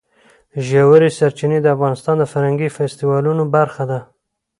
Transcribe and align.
ژورې 0.67 1.09
سرچینې 1.17 1.59
د 1.61 1.67
افغانستان 1.75 2.15
د 2.19 2.23
فرهنګي 2.31 2.69
فستیوالونو 2.77 3.43
برخه 3.55 3.83
ده. 3.91 3.99